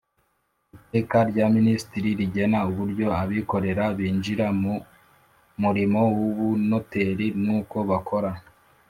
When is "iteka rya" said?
0.77-1.45